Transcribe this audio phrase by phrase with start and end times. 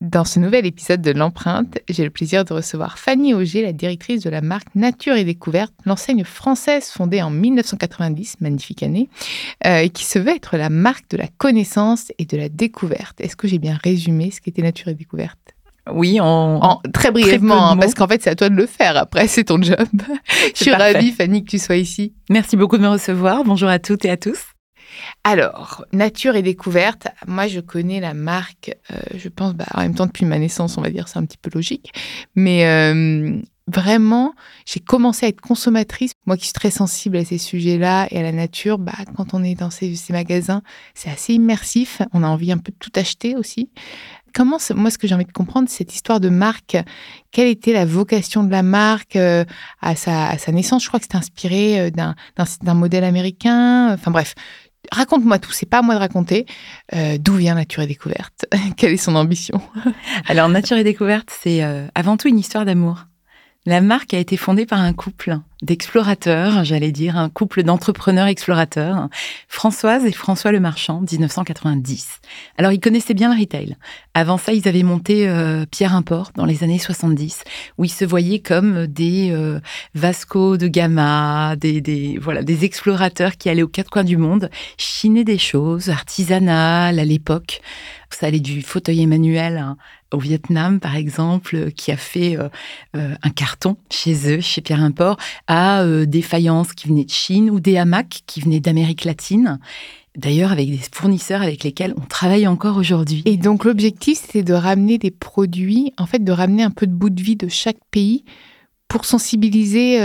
[0.00, 4.22] Dans ce nouvel épisode de l'empreinte, j'ai le plaisir de recevoir Fanny Auger, la directrice
[4.22, 9.08] de la marque Nature et Découverte, l'enseigne française fondée en 1990, magnifique année,
[9.66, 13.20] euh, qui se veut être la marque de la connaissance et de la découverte.
[13.20, 15.56] Est-ce que j'ai bien résumé ce qu'était Nature et Découverte?
[15.92, 18.96] Oui, en, très brièvement, hein, parce qu'en fait, c'est à toi de le faire.
[18.96, 19.78] Après, c'est ton job.
[20.54, 22.12] Je suis ravie, Fanny, que tu sois ici.
[22.30, 23.42] Merci beaucoup de me recevoir.
[23.42, 24.38] Bonjour à toutes et à tous.
[25.24, 29.94] Alors, Nature et Découverte, moi je connais la marque, euh, je pense, bah, en même
[29.94, 31.92] temps depuis ma naissance, on va dire, c'est un petit peu logique.
[32.34, 34.34] Mais euh, vraiment,
[34.66, 36.12] j'ai commencé à être consommatrice.
[36.26, 39.44] Moi qui suis très sensible à ces sujets-là et à la nature, bah, quand on
[39.44, 40.62] est dans ces, magasins,
[40.94, 42.02] c'est assez immersif.
[42.12, 43.70] On a envie un peu de tout acheter aussi.
[44.34, 46.76] Comment, moi, ce que j'ai envie de comprendre, cette histoire de marque,
[47.32, 49.44] quelle était la vocation de la marque euh,
[49.80, 50.82] à, sa, à, sa, naissance?
[50.82, 53.94] Je crois que c'était inspiré d'un modèle américain.
[53.94, 54.34] Enfin bref,
[54.90, 56.46] Raconte-moi tout, c'est pas à moi de raconter.
[56.94, 58.46] Euh, d'où vient Nature et Découverte?
[58.76, 59.60] Quelle est son ambition?
[60.26, 63.06] Alors, Nature et Découverte, c'est euh, avant tout une histoire d'amour.
[63.66, 69.08] La marque a été fondée par un couple d'explorateurs, j'allais dire, un couple d'entrepreneurs explorateurs,
[69.48, 72.20] Françoise et François Le Marchand, 1990.
[72.56, 73.76] Alors, ils connaissaient bien le retail.
[74.14, 77.42] Avant ça, ils avaient monté euh, Pierre Import dans les années 70,
[77.76, 79.60] où ils se voyaient comme des euh,
[79.94, 85.24] Vasco de Gama, des, voilà, des explorateurs qui allaient aux quatre coins du monde, chiner
[85.24, 87.60] des choses artisanales à l'époque.
[88.10, 89.76] Ça allait du fauteuil Emmanuel hein,
[90.12, 92.48] au Vietnam, par exemple, qui a fait euh,
[93.22, 95.18] un carton chez eux, chez Pierre Import,
[95.48, 99.58] à euh, des faïences qui venaient de Chine ou des hamacs qui venaient d'Amérique latine.
[100.16, 103.22] D'ailleurs, avec des fournisseurs avec lesquels on travaille encore aujourd'hui.
[103.24, 106.92] Et donc, l'objectif, c'était de ramener des produits, en fait, de ramener un peu de
[106.92, 108.24] bout de vie de chaque pays
[108.88, 109.98] pour sensibiliser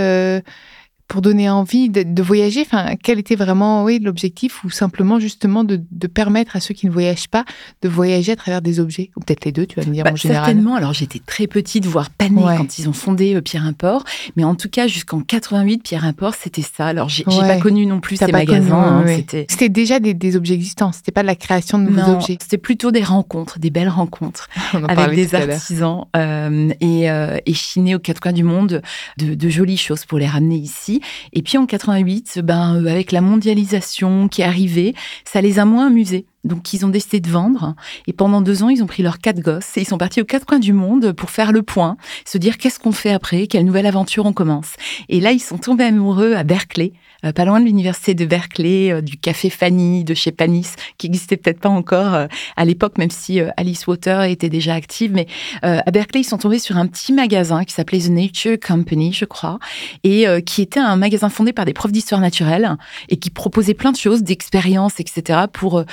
[1.13, 2.61] pour donner envie de, voyager?
[2.61, 6.91] Enfin, quel était vraiment oui, l'objectif ou simplement justement de, permettre à ceux qui ne
[6.91, 7.45] voyagent pas
[7.83, 9.11] de voyager à travers des objets?
[9.15, 10.45] Ou peut-être les deux, tu vas me dire bah, en général.
[10.45, 10.73] Certainement.
[10.73, 14.05] Alors j'étais très petite, voire panée quand ils ont fondé euh, Pierre Import.
[14.35, 16.87] Mais en tout cas, jusqu'en 88, Pierre Import, c'était ça.
[16.87, 19.05] Alors j'ai pas connu non plus ces magasins.
[19.05, 19.05] Hein,
[19.47, 20.93] c'était déjà des, objets existants.
[20.93, 22.37] C'était pas de la création de nouveaux objets.
[22.41, 24.49] C'était plutôt des rencontres, des belles rencontres
[24.87, 28.81] avec des artisans euh, et, euh, et chinés aux quatre coins du monde
[29.19, 31.01] de, de jolies choses pour les ramener ici.
[31.33, 35.65] Et puis en 88, ben, euh, avec la mondialisation qui est arrivée, ça les a
[35.65, 36.25] moins amusés.
[36.43, 37.75] Donc, ils ont décidé de vendre.
[38.07, 40.25] Et pendant deux ans, ils ont pris leurs quatre gosses et ils sont partis aux
[40.25, 43.65] quatre coins du monde pour faire le point, se dire qu'est-ce qu'on fait après, quelle
[43.65, 44.73] nouvelle aventure on commence.
[45.09, 46.93] Et là, ils sont tombés amoureux à Berkeley,
[47.25, 50.67] euh, pas loin de l'université de Berkeley, euh, du café Fanny, de chez Panis,
[50.97, 52.27] qui n'existait peut-être pas encore euh,
[52.57, 55.11] à l'époque, même si Alice Water était déjà active.
[55.13, 55.27] Mais
[55.61, 59.25] à Berkeley, ils sont tombés sur un petit magasin qui s'appelait The Nature Company, je
[59.25, 59.59] crois,
[60.03, 62.77] et qui était un magasin fondé par des profs d'histoire naturelle
[63.09, 65.83] et qui proposait plein de choses, d'expériences, etc., pour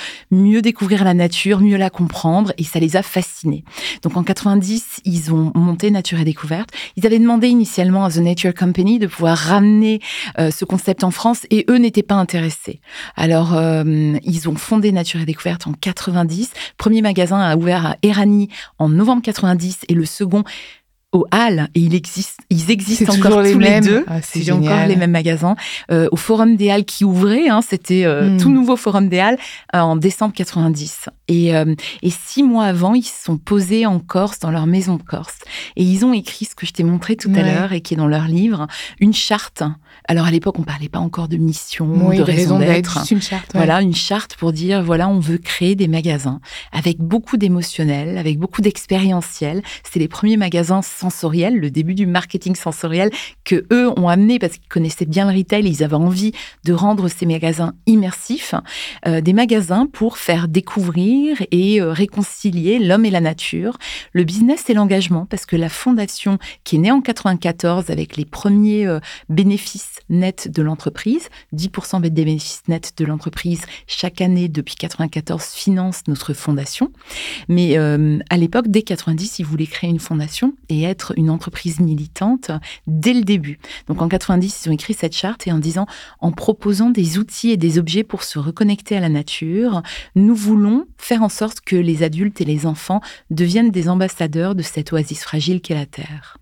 [0.61, 3.63] découvrir la nature, mieux la comprendre, et ça les a fascinés.
[4.01, 6.71] Donc en 90, ils ont monté Nature et Découverte.
[6.97, 10.01] Ils avaient demandé initialement à The Nature Company de pouvoir ramener
[10.37, 12.79] ce concept en France France et eux n'étaient pas intéressés.
[13.15, 16.49] Alors, euh, ils ont fondé Nature et Découverte en 90.
[16.79, 18.49] Premier magasin a ouvert à Erani
[18.79, 20.43] en novembre 90 et le second
[21.11, 24.05] au Hall et il existe, ils existent encore tous les, deux.
[24.07, 25.55] Ah, c'est encore les mêmes magasins.
[25.91, 28.37] Euh, au Forum des Halles qui ouvrait, hein, c'était euh, hmm.
[28.37, 29.37] tout nouveau Forum des Halles
[29.73, 31.09] en décembre 90.
[31.27, 35.03] Et, et six mois avant, ils se sont posés en Corse, dans leur maison de
[35.03, 35.39] Corse.
[35.77, 37.97] Et ils ont écrit ce que je t'ai montré tout à l'heure et qui est
[37.97, 38.67] dans leur livre,
[38.99, 39.63] une charte
[40.07, 42.99] alors à l'époque, on parlait pas encore de mission, de raison d'être.
[43.11, 43.51] Une charte.
[43.53, 46.39] Voilà, une charte pour dire voilà, on veut créer des magasins
[46.71, 49.61] avec beaucoup d'émotionnel, avec beaucoup d'expérientiel.
[49.89, 53.09] C'est les premiers magasins sensoriel, le début du marketing sensoriel
[53.43, 56.31] que eux ont amené parce qu'ils connaissaient bien le retail, ils avaient envie
[56.63, 58.53] de rendre ces magasins immersifs,
[59.07, 63.77] euh, des magasins pour faire découvrir et euh, réconcilier l'homme et la nature,
[64.13, 68.25] le business et l'engagement, parce que la fondation qui est née en 94 avec les
[68.25, 68.99] premiers euh,
[69.29, 76.01] bénéfices nets de l'entreprise, 10% des bénéfices nets de l'entreprise chaque année depuis 94 finance
[76.07, 76.91] notre fondation,
[77.47, 82.51] mais à l'époque dès 90 ils voulaient créer une fondation et être une entreprise militante
[82.87, 83.59] dès le début.
[83.87, 85.87] Donc en 90, ils ont écrit cette charte et en disant,
[86.19, 89.81] en proposant des outils et des objets pour se reconnecter à la nature,
[90.15, 94.61] nous voulons faire en sorte que les adultes et les enfants deviennent des ambassadeurs de
[94.61, 96.37] cette oasis fragile qu'est la Terre.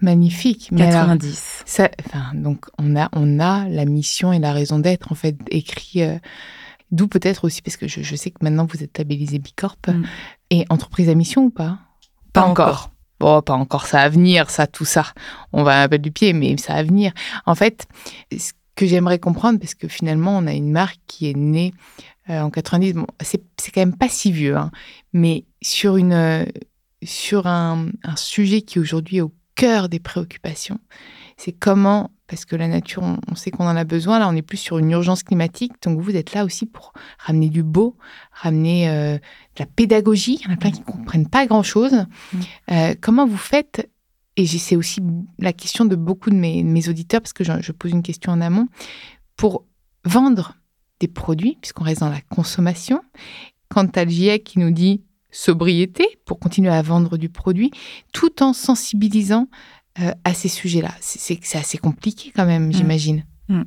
[0.00, 0.70] Magnifique.
[0.76, 1.62] 90.
[1.64, 5.36] ça, enfin, donc on a, on a la mission et la raison d'être en fait
[5.50, 6.02] écrit.
[6.02, 6.18] Euh,
[6.90, 10.04] d'où peut-être aussi, parce que je, sais que maintenant vous êtes labellisé Bicorp, mm.
[10.50, 11.78] et entreprise à mission ou pas?
[12.32, 12.90] Pas, encore.
[13.20, 15.06] Bon, pas encore, ça à venir, ça, tout ça.
[15.52, 17.12] On va un peu du pied, mais ça à venir.
[17.46, 17.86] En fait,
[18.36, 21.72] ce que j'aimerais comprendre, parce que finalement, on a une marque qui est née
[22.30, 23.40] euh, en 90, bon, c'est
[23.72, 24.70] quand même pas si vieux, hein,
[25.12, 26.46] mais sur, une,
[27.02, 30.80] sur un sujet qui aujourd'hui est au cœur des préoccupations,
[31.36, 34.18] c'est comment parce que la nature, on, sait qu'on en a besoin.
[34.18, 35.72] Là, on est plus sur une urgence climatique.
[35.82, 37.96] Donc, vous êtes là aussi pour ramener du beau,
[38.32, 39.20] ramener euh, de
[39.58, 40.38] la pédagogie.
[40.40, 41.92] Il y en a plein qui ne comprennent pas grand-chose.
[41.92, 42.38] Mm.
[42.70, 43.90] Euh, comment vous faites
[44.36, 45.02] Et c'est aussi
[45.38, 48.68] la question de beaucoup de mes, auditeurs, parce que je, pose une question en amont,
[49.36, 49.66] pour
[50.04, 50.56] vendre
[51.00, 53.02] des produits, puisqu'on reste dans la consommation.
[53.68, 57.70] Quant à le GIEC qui nous dit sobriété pour continuer à vendre du produit,
[58.12, 59.48] tout en sensibilisant
[60.24, 60.92] à ces sujets-là.
[61.00, 62.72] C'est assez compliqué quand même, mm.
[62.72, 63.24] j'imagine.
[63.48, 63.62] Mm.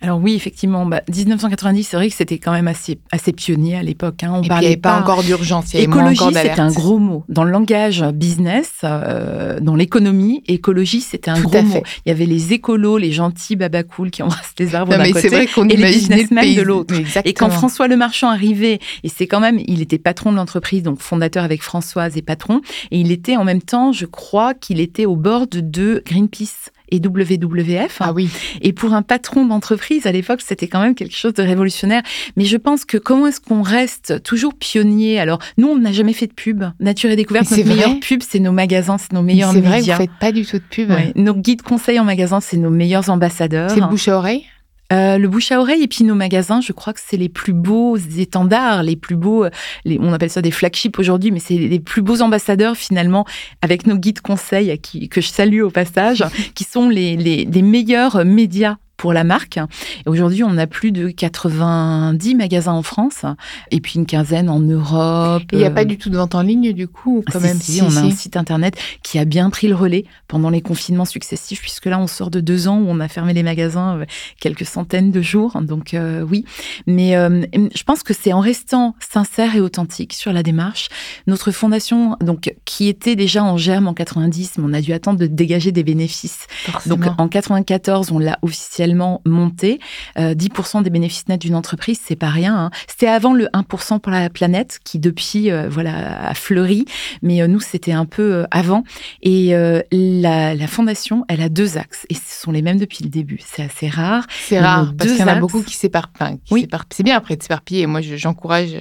[0.00, 3.82] Alors oui, effectivement, 1990, bah, c'est vrai que c'était quand même assez, assez pionnier à
[3.82, 4.22] l'époque.
[4.22, 4.32] Hein.
[4.34, 5.74] On parlait avait pas, encore d'urgence.
[5.74, 7.24] Écologie, c'était un gros mot.
[7.28, 11.82] Dans le langage business, euh, dans l'économie, écologie, c'était un gros mot.
[12.06, 13.58] Il y avait les écolos, les gentils
[13.90, 16.94] cool qui embrassent les arbres d'un côté vrai et les businessmen de l'autre.
[17.24, 20.82] Et quand François Le Marchand arrivait, et c'est quand même, il était patron de l'entreprise,
[20.82, 24.80] donc fondateur avec Françoise et patron, et il était en même temps, je crois qu'il
[24.80, 27.98] était au bord de Greenpeace et WWF.
[28.00, 28.28] Ah oui.
[28.62, 32.02] Et pour un patron d'entreprise, à l'époque, c'était quand même quelque chose de révolutionnaire.
[32.36, 35.20] Mais je pense que comment est-ce qu'on reste toujours pionnier?
[35.20, 36.64] Alors, nous, on n'a jamais fait de pub.
[36.80, 39.70] Nature et découverte, notre meilleure pub, c'est nos magasins, c'est nos meilleurs médias.
[39.70, 40.90] C'est vrai, vous faites pas du tout de pub.
[41.16, 43.70] Nos guides conseils en magasin, c'est nos meilleurs ambassadeurs.
[43.70, 44.44] C'est bouche à oreille?
[44.92, 47.52] Euh, le bouche à oreille et puis nos magasins, je crois que c'est les plus
[47.52, 49.50] beaux étendards, les plus beaux, euh,
[49.86, 53.24] on appelle ça des flagships aujourd'hui, mais c'est les plus beaux ambassadeurs finalement
[53.62, 57.62] avec nos guides conseils qui, que je salue au passage, qui sont les, les, les
[57.62, 59.56] meilleurs médias pour la marque.
[59.56, 63.24] Et aujourd'hui, on a plus de 90 magasins en France
[63.70, 65.42] et puis une quinzaine en Europe.
[65.52, 67.58] Il n'y a pas du tout de vente en ligne du coup, quand même.
[67.58, 71.06] Si, on a un site internet qui a bien pris le relais pendant les confinements
[71.06, 74.04] successifs, puisque là, on sort de deux ans où on a fermé les magasins euh,
[74.38, 75.58] quelques centaines de jours.
[75.62, 76.44] Donc euh, oui,
[76.86, 77.40] mais euh,
[77.74, 80.90] je pense que c'est en restant sincère et authentique sur la démarche.
[81.26, 85.18] Notre fondation, donc qui était déjà en germe en 90, mais on a dû attendre
[85.18, 86.46] de dégager des bénéfices.
[86.84, 89.80] Donc en 94, on l'a officiellement monté.
[90.16, 92.56] 10% euh, des bénéfices nets d'une entreprise, c'est pas rien.
[92.56, 92.70] Hein.
[92.86, 96.84] C'était avant le 1% pour la planète qui depuis euh, voilà a fleuri,
[97.22, 98.84] mais euh, nous c'était un peu avant.
[99.22, 99.52] Et
[99.92, 103.40] la, fondation, elle a deux axes et ce sont les mêmes depuis le début.
[103.44, 104.26] C'est assez rare.
[104.46, 106.40] C'est rare parce qu'il y en a beaucoup qui s'éparpillent.
[106.50, 106.68] oui.
[106.90, 107.86] C'est bien après de s'éparpiller.
[107.86, 108.76] Moi, j'encourage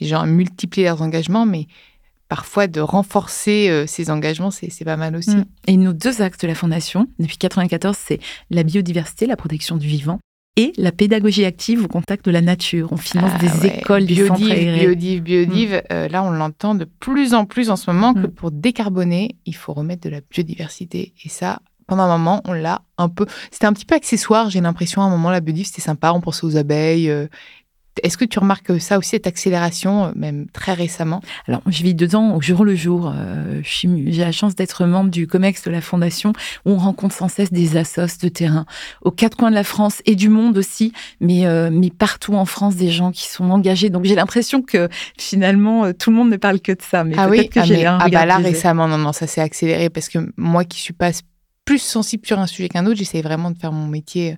[0.00, 1.66] les gens à multiplier leurs engagements, mais
[2.32, 5.36] parfois de renforcer euh, ces engagements, c'est pas mal aussi.
[5.36, 5.44] Mm.
[5.66, 9.86] Et nos deux axes de la Fondation, depuis 1994, c'est la biodiversité, la protection du
[9.86, 10.18] vivant,
[10.56, 12.90] et la pédagogie active au contact de la nature.
[12.90, 15.74] On finance ah des écoles, des centres Biodive, biodive.
[15.74, 15.92] Mm.
[15.92, 18.30] Euh, là, on l'entend de plus en plus en ce moment que mm.
[18.30, 21.12] pour décarboner, il faut remettre de la biodiversité.
[21.26, 23.26] Et ça, pendant un moment, on l'a un peu.
[23.50, 25.02] C'était un petit peu accessoire, j'ai l'impression.
[25.02, 26.14] À un moment, la biodive, c'était sympa.
[26.14, 27.10] On pensait aux abeilles.
[27.10, 27.26] Euh,
[28.02, 31.20] est-ce que tu remarques ça aussi, cette accélération, euh, même très récemment?
[31.46, 33.12] Alors, je vis dedans au jour le jour.
[33.14, 36.32] Euh, j'ai la chance d'être membre du COMEX de la Fondation,
[36.64, 38.64] où on rencontre sans cesse des assos de terrain,
[39.02, 42.46] aux quatre coins de la France et du monde aussi, mais, euh, mais partout en
[42.46, 43.90] France, des gens qui sont engagés.
[43.90, 47.04] Donc, j'ai l'impression que finalement, tout le monde ne parle que de ça.
[47.04, 49.90] Mais ah oui, que ah, j'ai ah bah là, récemment, non, non, ça s'est accéléré
[49.90, 51.10] parce que moi qui suis pas
[51.64, 54.36] plus sensible sur un sujet qu'un autre, j'essaie vraiment de faire mon métier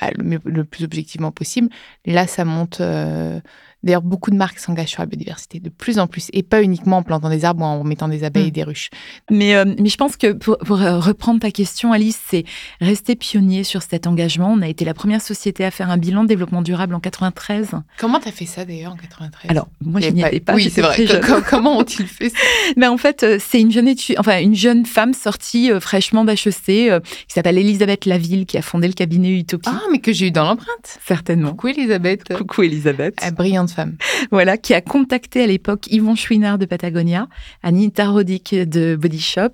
[0.00, 1.68] bah, le, plus objectivement possible.
[2.06, 3.40] Là, ça monte euh,
[3.84, 6.96] D'ailleurs, beaucoup de marques s'engagent sur la biodiversité, de plus en plus, et pas uniquement
[6.96, 8.52] en plantant des arbres ou en mettant des abeilles et mm.
[8.52, 8.88] des ruches.
[9.30, 12.44] Mais, euh, mais je pense que pour, euh, reprendre ta question, Alice, c'est
[12.80, 14.50] rester pionnier sur cet engagement.
[14.50, 17.72] On a été la première société à faire un bilan de développement durable en 93.
[17.98, 20.54] Comment tu as fait ça d'ailleurs en 93 Alors, moi, je n'y étais pas.
[20.54, 21.04] Oui, c'est vrai.
[21.50, 22.38] Comment ont-ils fait ça?
[22.78, 27.02] Mais en fait, euh, c'est une jeune enfin une jeune femme sortie fraîchement d'HEC qui
[27.28, 29.68] s'appelle Elisabeth Laville, qui a fondé le cabinet Utopie.
[29.70, 30.98] Ah, mais que j'ai eu dans l'empreinte.
[31.06, 31.50] Certainement.
[31.50, 32.34] Coucou Elisabeth.
[32.34, 33.16] Coucou Elisabeth.
[33.36, 33.96] brillante femme.
[34.30, 37.28] Voilà, qui a contacté à l'époque Yvon Chouinard de Patagonia,
[37.62, 39.50] Anita Rodic de Body Shop,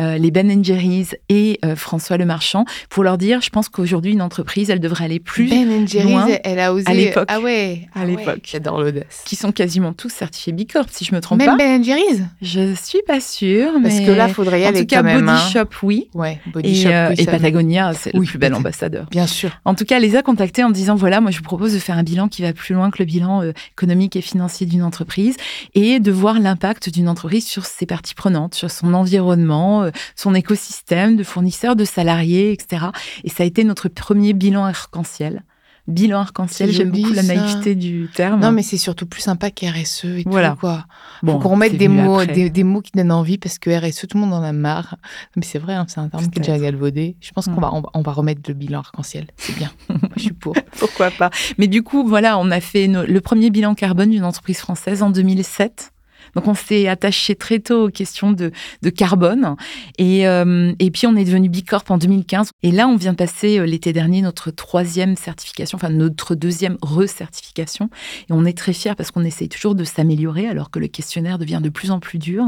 [0.00, 4.12] euh, les Ben Jerry's et euh, François Le Marchand pour leur dire, je pense qu'aujourd'hui
[4.12, 6.26] une entreprise, elle devrait aller plus ben loin.
[6.44, 7.28] elle a osé à l'époque.
[7.28, 8.40] Ah ouais, à ah l'époque.
[8.44, 9.22] J'adore l'audace.
[9.24, 11.56] Qui sont quasiment tous certifiés Bicorp, si je me trompe même pas.
[11.56, 12.22] Même Ben Jerry's?
[12.42, 15.24] Je suis pas sûre, mais parce que là, faudrait y aller en tout cas, Body
[15.28, 15.38] hein.
[15.52, 16.08] Shop, oui.
[16.14, 19.06] Ouais, Body et, Shop, euh, et Patagonia, c'est le plus bel ambassadeur.
[19.10, 19.50] Bien sûr.
[19.64, 21.98] En tout cas, les a contactés en disant voilà, moi je vous propose de faire
[21.98, 25.36] un bilan qui va plus loin que le bilan économique et financier d'une entreprise
[25.74, 30.34] et de voir l'impact d'une entreprise sur ses parties prenantes, sur son environnement, euh, son
[30.34, 32.86] écosystème de fournisseurs, de salariés, etc.
[33.24, 35.42] Et ça a été notre premier bilan arc-en-ciel
[35.88, 36.70] bilan arc-en-ciel.
[36.70, 38.40] J'aime beaucoup la naïveté du terme.
[38.40, 40.50] Non, mais c'est surtout plus sympa qu'RSE et voilà.
[40.50, 40.84] tout, quoi.
[41.22, 44.16] Bon, Faut qu'on remette des mots, des, mots qui donnent envie parce que RSE, tout
[44.16, 44.96] le monde en a marre.
[45.36, 47.16] Mais c'est vrai, hein, c'est un terme qui est déjà galvaudé.
[47.20, 47.60] Je pense qu'on mm.
[47.60, 49.26] va, on va, remettre le bilan arc-en-ciel.
[49.36, 49.72] C'est bien.
[50.16, 50.54] je suis pour.
[50.78, 51.30] Pourquoi pas.
[51.56, 55.10] Mais du coup, voilà, on a fait le premier bilan carbone d'une entreprise française en
[55.10, 55.92] 2007.
[56.34, 58.50] Donc on s'est attaché très tôt aux questions de,
[58.90, 59.56] carbone.
[60.00, 62.50] Euh, et, puis on est devenu Bicorp en 2015.
[62.62, 66.78] Et là, on vient de passer euh, l'été dernier notre troisième certification, enfin notre deuxième
[66.82, 67.90] recertification.
[68.28, 71.38] Et on est très fiers parce qu'on essaye toujours de s'améliorer alors que le questionnaire
[71.38, 72.44] devient de plus en plus dur.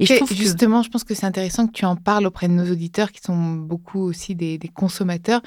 [0.00, 2.52] Et, je trouve justement, je pense que c'est intéressant que tu en parles auprès de
[2.52, 5.42] nos auditeurs qui sont beaucoup aussi des consommateurs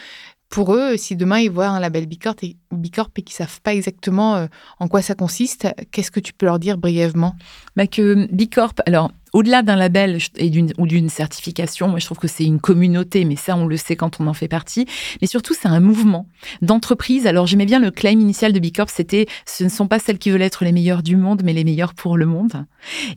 [0.49, 3.73] pour eux, si demain ils voient un label Bicorp et, Bicorp et qu'ils savent pas
[3.73, 4.47] exactement euh,
[4.79, 7.35] en quoi ça consiste, qu'est-ce que tu peux leur dire brièvement?
[7.75, 12.17] Bah Que Bicorp, alors au-delà d'un label et d'une, ou d'une certification, moi je trouve
[12.17, 14.85] que c'est une communauté, mais ça on le sait quand on en fait partie.
[15.21, 16.27] Mais surtout c'est un mouvement
[16.61, 17.27] d'entreprise.
[17.27, 20.31] Alors j'aimais bien le claim initial de Bicorp, c'était ce ne sont pas celles qui
[20.31, 22.65] veulent être les meilleures du monde, mais les meilleures pour le monde.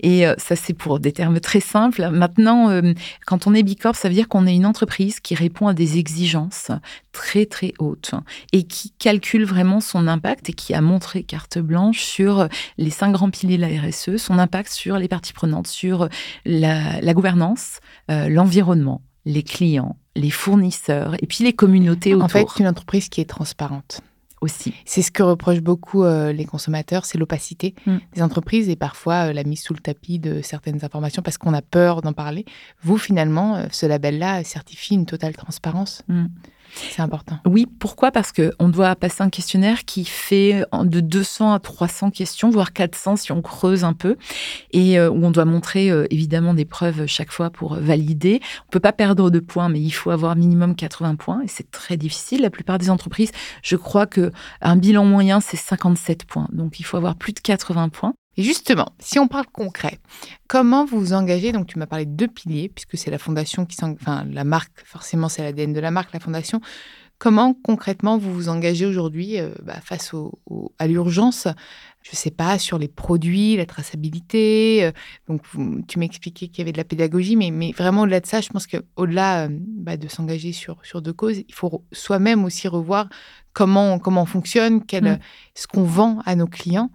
[0.01, 2.09] Et euh, ça c'est pour des termes très simples.
[2.11, 2.93] Maintenant, euh,
[3.25, 5.99] quand on est Bicorp, ça veut dire qu'on est une entreprise qui répond à des
[5.99, 6.71] exigences
[7.13, 8.13] très très hautes
[8.53, 12.49] et qui calcule vraiment son impact et qui a montré carte blanche sur
[12.79, 16.09] les cinq grands piliers de la RSE, son impact sur les parties prenantes, sur
[16.45, 22.25] la, gouvernance, euh, l'environnement, les clients, les fournisseurs et puis les communautés autour.
[22.25, 24.01] En fait, une entreprise qui est transparente.
[24.43, 24.73] Aussi.
[24.87, 27.97] C'est ce que reprochent beaucoup euh, les consommateurs, c'est l'opacité mm.
[28.15, 31.53] des entreprises et parfois euh, la mise sous le tapis de certaines informations parce qu'on
[31.53, 32.47] a peur d'en parler.
[32.83, 36.05] Vous, finalement, ce label-là certifie une totale transparence.
[36.09, 36.25] Mm.
[36.75, 37.39] C'est important.
[37.47, 38.11] Oui, pourquoi?
[38.11, 43.17] Parce qu'on doit passer un questionnaire qui fait de 200 à 300 questions, voire 400
[43.17, 44.17] si on creuse un peu,
[44.73, 48.41] et euh, où on doit montrer euh, évidemment des preuves chaque fois pour valider.
[48.69, 51.71] On peut pas perdre de points, mais il faut avoir minimum 80 points, et c'est
[51.71, 52.43] très difficile.
[52.43, 56.49] La plupart des entreprises, je crois que un bilan moyen, c'est 57 points.
[56.53, 58.15] Donc il faut avoir plus de 80 points.
[58.37, 59.99] Et justement, si on parle concret,
[60.47, 61.53] comment vous vous engagez?
[61.53, 64.83] Donc, tu m'as parlé de deux piliers, puisque c'est la fondation qui enfin, la marque,
[64.85, 66.61] forcément, c'est l'ADN de la marque, la fondation.
[67.19, 70.15] Comment concrètement vous vous engagez aujourd'hui euh, bah, face
[70.79, 71.49] à l'urgence?
[72.03, 74.85] Je ne sais pas, sur les produits, la traçabilité.
[74.85, 74.93] Euh,
[75.29, 75.43] donc,
[75.87, 78.49] tu m'expliquais qu'il y avait de la pédagogie, mais, mais vraiment au-delà de ça, je
[78.49, 83.11] pense qu'au-delà euh, bah, de s'engager sur, sur deux causes, il faut soi-même aussi revoir
[83.53, 85.19] comment, comment on fonctionne, quel, mmh.
[85.55, 86.91] ce qu'on vend à nos clients.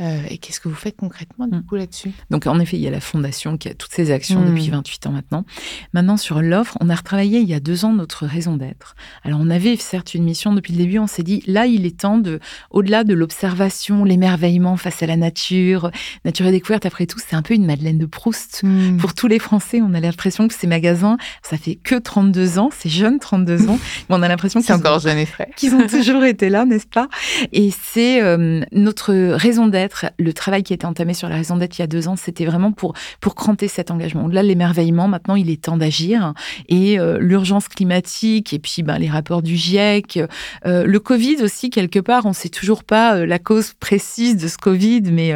[0.00, 1.62] Euh, et qu'est-ce que vous faites concrètement du mm.
[1.64, 2.12] coup là-dessus?
[2.30, 5.04] Donc en effet, il y a la fondation qui a toutes ces actions depuis 28
[5.04, 5.08] mm.
[5.08, 5.44] ans maintenant.
[5.92, 8.94] Maintenant sur l'offre, on a retravaillé il y a deux ans notre raison d'être.
[9.24, 11.98] Alors on avait certes une mission depuis le début, on s'est dit là il est
[12.00, 12.38] temps de,
[12.70, 15.90] au-delà de l'observation, l'émerveillement face à la nature,
[16.24, 16.86] nature et découverte.
[16.86, 18.98] Après tout, c'est un peu une Madeleine de Proust mm.
[18.98, 19.80] pour tous les Français.
[19.82, 23.78] On a l'impression que ces magasins, ça fait que 32 ans, c'est jeune 32 ans,
[24.08, 26.86] mais on a l'impression qu'ils encore jeune et frais, qu'ils ont toujours été là, n'est-ce
[26.86, 27.08] pas?
[27.52, 29.87] Et c'est euh, notre raison d'être
[30.18, 32.16] le travail qui a été entamé sur la raison d'être il y a deux ans,
[32.16, 34.28] c'était vraiment pour, pour cranter cet engagement.
[34.28, 36.34] De l'émerveillement, maintenant, il est temps d'agir.
[36.68, 40.20] Et euh, l'urgence climatique, et puis ben, les rapports du GIEC,
[40.66, 44.36] euh, le Covid aussi, quelque part, on ne sait toujours pas euh, la cause précise
[44.36, 45.34] de ce Covid, mais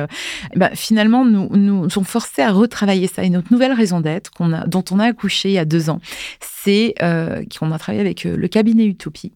[0.57, 3.25] ben, finalement, nous, nous sommes forcés à retravailler ça.
[3.25, 4.31] Et notre nouvelle raison d'être,
[4.67, 6.01] dont on a accouché il y a deux ans,
[6.41, 9.33] c'est qu'on a travaillé avec le cabinet Utopie.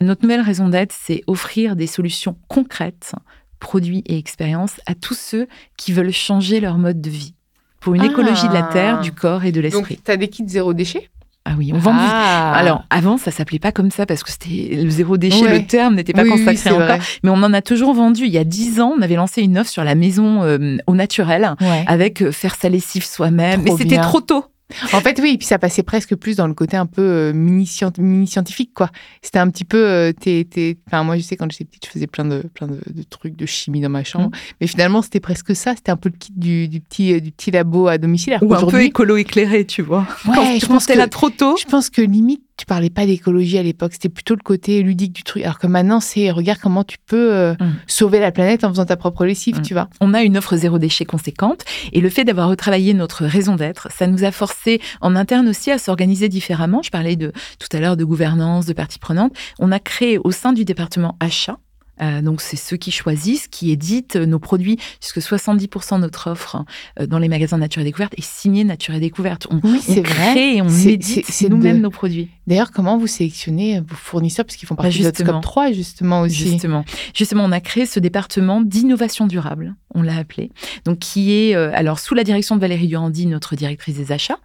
[0.00, 3.14] Notre nouvelle raison d'être, c'est offrir des solutions concrètes
[3.58, 7.34] produits et expériences à tous ceux qui veulent changer leur mode de vie
[7.80, 9.96] pour une écologie de la terre, du corps et de l'esprit.
[9.96, 11.08] Donc, tu as des kits zéro déchet?
[11.44, 12.52] Ah oui, on vend ah.
[12.54, 15.94] Alors avant, ça s'appelait pas comme ça parce que c'était le zéro déchet, le terme
[15.94, 16.98] n'était pas consacré encore.
[17.22, 18.26] Mais on en a toujours vendu.
[18.26, 20.94] Il y a dix ans, on avait lancé une offre sur la maison euh, au
[20.94, 21.54] naturel
[21.86, 23.62] avec euh, faire sa lessive soi-même.
[23.62, 24.44] Mais c'était trop tôt.
[24.92, 27.32] En fait, oui, et puis ça passait presque plus dans le côté un peu euh,
[27.32, 28.90] mini-scientifique, quoi.
[29.22, 29.82] C'était un petit peu.
[29.82, 30.12] Euh,
[30.86, 33.46] enfin, moi, je sais, quand j'étais petite, je faisais plein de, plein de, trucs de
[33.46, 34.28] chimie dans ma chambre.
[34.28, 34.32] Mm.
[34.60, 35.74] Mais finalement, c'était presque ça.
[35.74, 38.38] C'était un peu le kit du, petit, euh, du petit labo à domicile.
[38.42, 40.06] Ou un peu écolo éclairé, tu vois.
[40.26, 41.56] Ouais, je pense que là trop tôt.
[41.56, 45.12] Je pense que limite, tu parlais pas d'écologie à l'époque, c'était plutôt le côté ludique
[45.12, 45.44] du truc.
[45.44, 47.76] Alors que maintenant, c'est regarde comment tu peux euh, mm.
[47.86, 49.62] sauver la planète en faisant ta propre lessive, mm.
[49.62, 49.88] tu vois.
[50.00, 53.88] On a une offre zéro déchet conséquente et le fait d'avoir retravaillé notre raison d'être,
[53.92, 56.82] ça nous a forcé en interne aussi à s'organiser différemment.
[56.82, 59.32] Je parlais de tout à l'heure de gouvernance, de parties prenantes.
[59.60, 61.58] On a créé au sein du département achat
[62.02, 66.64] euh, donc, c'est ceux qui choisissent, qui éditent nos produits, puisque 70% de notre offre
[67.00, 69.46] euh, dans les magasins Nature et Découverte est signée Nature et Découverte.
[69.50, 72.28] On, oui, c'est crée et on édite nous-mêmes nos produits.
[72.46, 76.22] D'ailleurs, comment vous sélectionnez vos fournisseurs, parce qu'ils font partie bah, de Scope 3, justement,
[76.22, 76.84] aussi Justement.
[77.14, 80.50] Justement, on a créé ce département d'innovation durable, on l'a appelé,
[80.84, 84.38] donc qui est, euh, alors, sous la direction de Valérie Durandi, notre directrice des achats.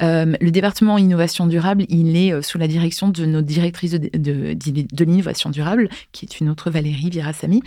[0.00, 5.04] le département innovation durable, il est sous la direction de notre directrice de, de, de
[5.04, 7.62] l'innovation durable, qui est une autre Valérie Virasami,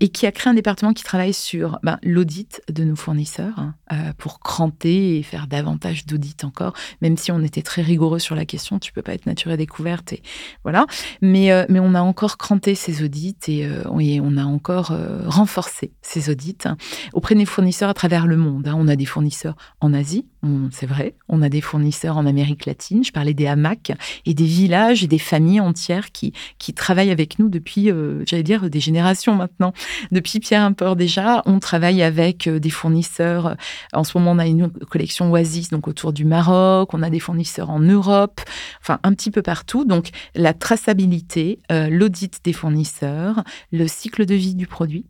[0.00, 3.74] et qui a créé un département qui travaille sur ben, l'audit de nos fournisseurs hein,
[3.92, 8.34] euh, pour cranter et faire davantage d'audits encore, même si on était très rigoureux sur
[8.34, 10.22] la question, tu peux pas être nature et découverte, et
[10.62, 10.86] voilà.
[11.20, 15.92] Mais, euh, mais on a encore cranté ces audits et, euh, on a encore renforcé
[16.02, 16.76] ces audits hein,
[17.12, 18.68] auprès des fournisseurs à travers le monde.
[18.68, 18.74] Hein.
[18.76, 20.26] On a des fournisseurs en Asie,
[20.70, 23.92] c'est vrai, on a des fournisseurs en Amérique latine, je parlais des hamacs
[24.24, 27.90] et des villages et des familles entières qui, qui travaillent avec nous depuis,
[28.26, 29.72] j'allais dire, des générations maintenant.
[30.12, 33.56] Depuis Pierre Import déjà, on travaille avec euh, des fournisseurs.
[33.92, 36.94] En ce moment, on a une collection Oasis, donc autour du Maroc.
[36.94, 38.40] On a des fournisseurs en Europe,
[38.80, 39.84] enfin un petit peu partout.
[39.84, 43.42] Donc la traçabilité, euh, l'audit des fournisseurs,
[43.72, 45.06] le cycle de vie du produit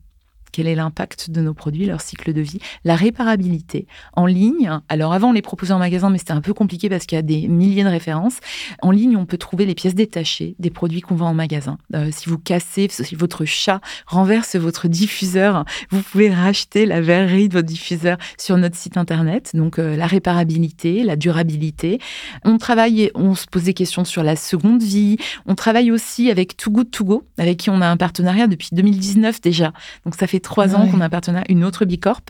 [0.59, 4.69] quel est l'impact de nos produits, leur cycle de vie, la réparabilité en ligne.
[4.89, 7.19] Alors avant, on les proposait en magasin, mais c'était un peu compliqué parce qu'il y
[7.21, 8.39] a des milliers de références.
[8.83, 11.79] En ligne, on peut trouver les pièces détachées des produits qu'on vend en magasin.
[11.95, 17.49] Euh, si vous cassez, si votre chat renverse votre diffuseur, vous pouvez racheter la verrerie
[17.49, 19.53] de votre diffuseur sur notre site internet.
[19.55, 22.01] Donc euh, la réparabilité, la durabilité.
[22.45, 25.19] On travaille, on se pose des questions sur la seconde vie.
[25.47, 28.71] On travaille aussi avec Too Good To Go, avec qui on a un partenariat depuis
[28.73, 29.73] 2019 déjà.
[30.05, 32.23] Donc ça fait trois ans qu'on appartenait à une autre Bicorp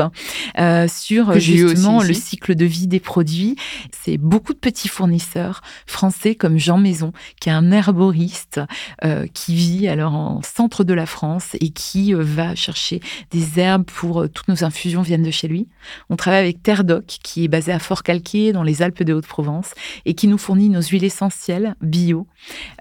[0.58, 3.54] euh, sur justement le cycle de vie des produits.
[3.92, 8.60] C'est beaucoup de petits fournisseurs français comme Jean Maison, qui est un herboriste
[9.04, 13.00] euh, qui vit alors en centre de la France et qui euh, va chercher
[13.30, 15.68] des herbes pour toutes nos infusions viennent de chez lui.
[16.10, 19.74] On travaille avec Terre Doc, qui est basé à Fort-Calquier dans les Alpes de Haute-Provence
[20.06, 22.26] et qui nous fournit nos huiles essentielles bio,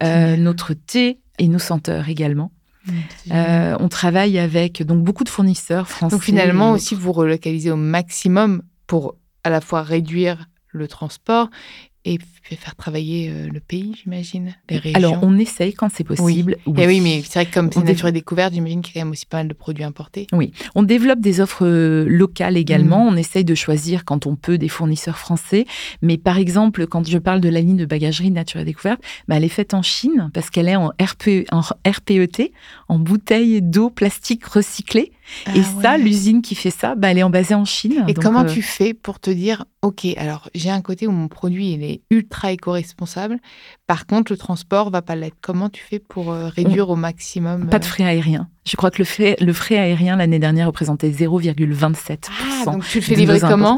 [0.01, 2.51] notre thé et nos senteurs également.
[3.31, 6.15] Euh, on travaille avec beaucoup de fournisseurs français.
[6.15, 11.49] Donc finalement aussi vous relocalisez au maximum pour à la fois réduire le transport
[12.07, 14.97] et faire travailler euh, le pays, j'imagine, les régions.
[14.97, 16.57] Alors, on essaye quand c'est possible.
[16.65, 16.81] Oui.
[16.81, 19.01] Et oui, mais c'est vrai que comme c'est nature et découverte, j'imagine qu'il y a
[19.01, 20.27] quand même aussi pas mal de produits importés.
[20.31, 23.05] Oui, on développe des offres euh, locales également.
[23.05, 23.13] Mm.
[23.13, 25.65] On essaye de choisir quand on peut des fournisseurs français.
[26.01, 29.35] Mais par exemple, quand je parle de la ligne de bagagerie nature et découverte, bah,
[29.35, 32.53] elle est faite en Chine parce qu'elle est en, RP, en RPET,
[32.87, 35.11] en bouteille d'eau plastique recyclée.
[35.45, 38.05] Ah et ça, l'usine qui fait ça, bah, elle est basée en Chine.
[38.07, 41.27] Et comment euh, tu fais pour te dire, OK, alors j'ai un côté où mon
[41.27, 43.39] produit il est ultra éco-responsable,
[43.87, 45.37] par contre le transport va pas l'être.
[45.41, 48.47] Comment tu fais pour euh, réduire au maximum Pas de euh, frais aériens.
[48.65, 52.17] Je crois que le frais, le frais aérien l'année dernière représentait 0,27%.
[52.29, 53.77] Ah, donc tu le fais livrer comment?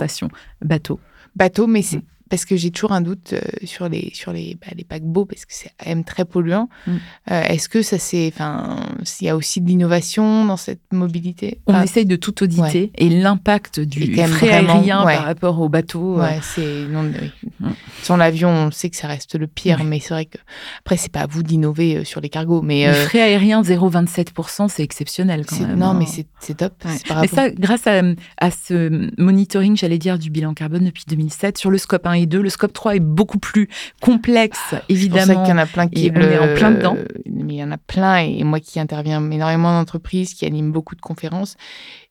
[0.63, 0.99] Bateau.
[1.35, 4.57] Bateau, mais c'est mm parce que j'ai toujours un doute euh, sur les sur les,
[4.61, 6.69] bah, les paquebots parce que c'est quand même très polluant.
[6.85, 6.91] Mm.
[7.31, 11.59] Euh, est-ce que ça c'est enfin s'il y a aussi de l'innovation dans cette mobilité
[11.65, 16.19] On essaye de tout auditer et l'impact du frais aérien par rapport au bateau.
[16.19, 17.49] Euh, ouais, c'est non oui.
[17.59, 17.69] Mm.
[18.03, 20.37] Sur l'avion, on sait que ça reste le pire, mais c'est vrai que
[20.79, 24.83] après c'est pas à vous d'innover sur les cargos, mais le frais aérien 0,27 c'est
[24.83, 25.77] exceptionnel quand même.
[25.77, 25.93] Non, hein.
[25.97, 26.05] mais
[26.39, 26.73] c'est top.
[26.85, 28.01] Mais ça, grâce à,
[28.37, 32.25] à ce monitoring, j'allais dire du bilan carbone depuis 2007 sur le scope 1 et
[32.25, 32.41] 2.
[32.41, 33.69] Le scope 3 est beaucoup plus
[34.01, 35.25] complexe, évidemment.
[35.25, 36.97] C'est pour ça qu'il y en a plein qui on est en plein dedans.
[37.25, 40.95] Mais il y en a plein, et moi qui interviens énormément d'entreprises, qui anime beaucoup
[40.95, 41.55] de conférences,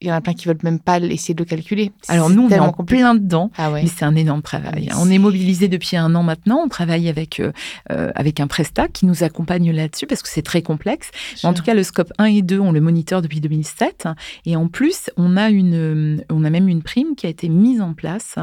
[0.00, 1.92] il y en a plein qui veulent même pas essayer de le calculer.
[2.08, 4.90] Alors nous, on est en plein dedans, ah mais c'est un énorme travail.
[4.98, 6.62] on est mobilisé depuis un an maintenant.
[6.64, 7.52] On travaille avec euh,
[7.90, 11.10] euh, avec un prestat qui nous accompagne là-dessus parce que c'est très complexe.
[11.42, 14.08] En tout cas, le scope 1 et 2, on le moniteur depuis 2007,
[14.46, 17.80] et en plus, on a une, on a même une prime qui a été mise
[17.80, 18.36] en place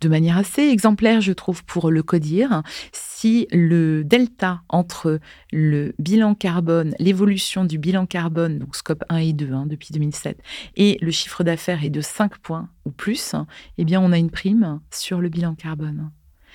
[0.00, 2.62] de manière assez exemplaire je trouve, pour le codir.
[2.92, 5.20] Si le delta entre
[5.52, 10.38] le bilan carbone, l'évolution du bilan carbone, donc scope 1 et 2 hein, depuis 2007,
[10.76, 13.34] et le chiffre d'affaires est de 5 points ou plus,
[13.78, 16.10] eh bien, on a une prime sur le bilan carbone.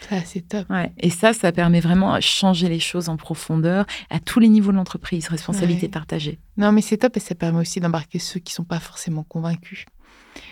[0.10, 0.68] Ça, c'est top.
[1.00, 4.72] Et ça, ça permet vraiment de changer les choses en profondeur à tous les niveaux
[4.72, 6.40] de l'entreprise, responsabilité partagée.
[6.56, 9.24] Non, mais c'est top et ça permet aussi d'embarquer ceux qui ne sont pas forcément
[9.24, 9.86] convaincus.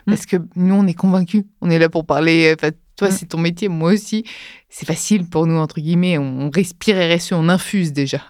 [0.08, 0.12] Mm.
[0.12, 1.44] Parce que nous, on est convaincus.
[1.62, 2.56] On est là pour parler.
[2.96, 3.12] Toi, mm.
[3.12, 4.24] c'est ton métier, moi aussi.
[4.70, 6.18] C'est facile pour nous, entre guillemets.
[6.18, 8.22] On respire RSE, on infuse déjà.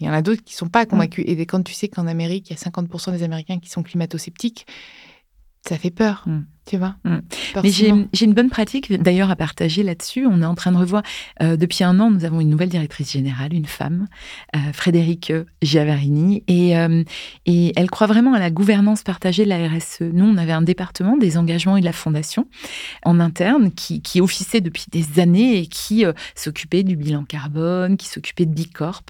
[0.00, 1.24] Mais il y en a d'autres qui ne sont pas convaincus.
[1.26, 4.66] Et quand tu sais qu'en Amérique, il y a 50% des Américains qui sont climato-sceptiques,
[5.66, 6.24] ça fait peur.
[6.26, 6.94] Mm tu vois.
[7.04, 7.18] Mm.
[7.62, 10.26] Mais j'ai une bonne pratique d'ailleurs à partager là-dessus.
[10.26, 11.02] On est en train de revoir,
[11.42, 14.06] euh, depuis un an, nous avons une nouvelle directrice générale, une femme,
[14.54, 17.02] euh, Frédéric Giavarini, et, euh,
[17.46, 20.02] et elle croit vraiment à la gouvernance partagée de la RSE.
[20.12, 22.46] Nous, on avait un département des engagements et de la fondation
[23.04, 28.08] en interne qui, qui officiait depuis des années et qui s'occupait du bilan carbone, qui
[28.08, 29.04] s'occupait de Bicorp.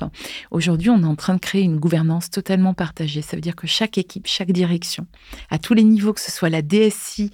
[0.51, 3.23] Aujourd'hui, on est en train de créer une gouvernance totalement partagée.
[3.23, 5.07] Ça veut dire que chaque équipe, chaque direction,
[5.51, 7.31] à tous les niveaux, que ce soit la DSI,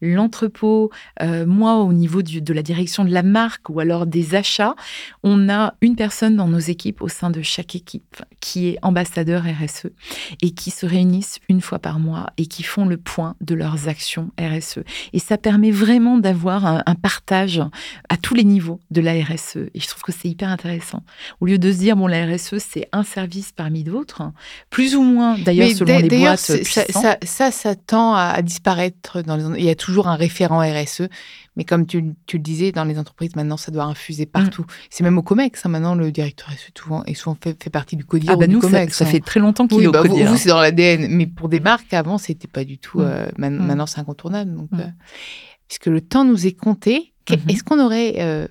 [0.00, 0.90] l'entrepôt,
[1.22, 4.74] euh, moi au niveau de la direction de la marque ou alors des achats,
[5.22, 9.42] on a une personne dans nos équipes au sein de chaque équipe qui est ambassadeur
[9.42, 9.88] RSE
[10.42, 13.88] et qui se réunissent une fois par mois et qui font le point de leurs
[13.88, 14.80] actions RSE.
[15.12, 17.62] Et ça permet vraiment d'avoir un, partage
[18.08, 19.68] à tous les niveaux de la RSE.
[19.74, 21.02] Et je trouve que c'est hyper intéressant.
[21.40, 24.22] Au lieu de se dire, bon, la RSE, c'est un service parmi d'autres,
[24.70, 26.38] plus ou moins, d'ailleurs, selon les boîtes.
[26.38, 31.08] Ça, ça, ça, tend à disparaître dans les y a toujours un référent RSE.
[31.56, 34.62] Mais comme tu, le disais, dans les entreprises, maintenant, ça doit infuser partout.
[34.62, 34.72] Mm.
[34.90, 35.64] C'est même au COMEX.
[35.64, 38.46] Hein, maintenant, le directeur RSE souvent, est souvent fait, fait partie du CODIR ah bah
[38.46, 38.96] nous, COMEX.
[38.96, 40.30] Ça, fait très longtemps qu'il est au bah CODIR.
[40.30, 41.08] Vous, c'est dans l'ADN.
[41.08, 43.00] Mais pour des marques, avant, c'était pas du tout.
[43.00, 43.04] Mm.
[43.04, 43.66] Euh, mm.
[43.66, 44.54] maintenant, c'est incontournable.
[44.54, 44.86] Donc, euh,
[45.66, 47.50] puisque le temps nous est compté, mm-hmm.
[47.50, 48.46] est-ce qu'on aurait euh,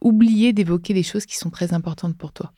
[0.00, 2.52] oublier d'évoquer des choses qui sont très importantes pour toi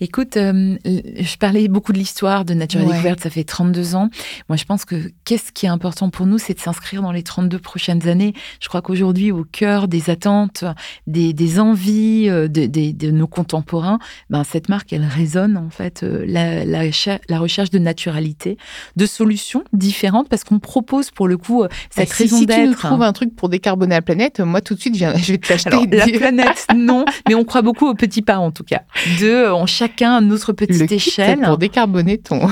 [0.00, 4.08] Écoute, euh, je parlais beaucoup de l'histoire de Nature et Découverte, ça fait 32 ans.
[4.48, 7.22] Moi, je pense que qu'est-ce qui est important pour nous, c'est de s'inscrire dans les
[7.22, 8.34] 32 prochaines années.
[8.60, 10.64] Je crois qu'aujourd'hui, au cœur des attentes,
[11.06, 13.98] des, envies euh, de, nos contemporains,
[14.30, 18.56] ben, cette marque, elle résonne en fait euh, la, la, recherche de naturalité,
[18.96, 22.52] de solutions différentes, parce qu'on propose pour le coup cette bah, raison d'être.
[22.52, 25.04] Si tu nous trouves un truc pour décarboner la planète, moi tout de suite, je,
[25.04, 25.86] vais te l'acheter.
[25.90, 28.82] La planète, non, mais on croit beaucoup aux petits pas en tout cas.
[29.20, 31.40] De on chacun notre petite le échelle.
[31.40, 32.48] pour décarboner ton.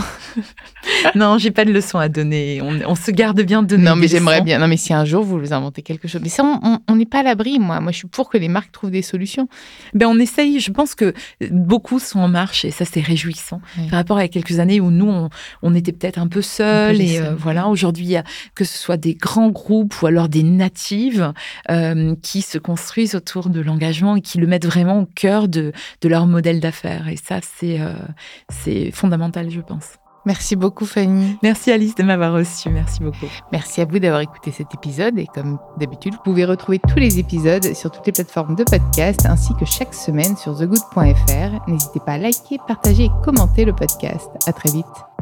[1.15, 2.61] non, j'ai pas de leçon à donner.
[2.63, 3.85] On, se garde bien de donner.
[3.85, 4.59] Non, mais j'aimerais bien.
[4.59, 6.45] Non, mais si un jour vous inventez quelque chose, mais ça,
[6.89, 7.59] on n'est pas à l'abri.
[7.59, 9.49] Moi, moi, je suis pour que les marques trouvent des solutions.
[9.95, 10.61] Ben, on essaye.
[10.61, 11.15] Je pense que
[11.51, 13.61] beaucoup sont en marche et ça, c'est réjouissant.
[13.91, 15.29] Par rapport à quelques années où nous,
[15.63, 17.69] on, était peut-être un peu seuls et euh, voilà.
[17.69, 18.17] Aujourd'hui,
[18.55, 21.33] que ce soit des grands groupes ou alors des natives
[21.71, 26.27] euh, qui se construisent autour de l'engagement qui le mettent vraiment au cœur de, leur
[26.27, 27.09] modèle d'affaires.
[27.09, 27.95] Et ça, c'est euh,
[28.51, 29.99] c'est fondamental, je pense.
[30.27, 31.39] Merci beaucoup Fanny.
[31.43, 32.71] Merci Alice de m'avoir reçue.
[32.71, 33.27] Merci beaucoup.
[33.53, 37.19] Merci à vous d'avoir écouté cet épisode et comme d'habitude, vous pouvez retrouver tous les
[37.19, 41.69] épisodes sur toutes les plateformes de podcast ainsi que chaque semaine sur thegood.fr.
[41.69, 44.29] N'hésitez pas à liker, partager et commenter le podcast.
[44.47, 45.14] À très vite.